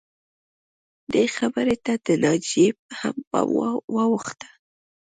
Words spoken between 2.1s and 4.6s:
ناجیې هم پام واوښته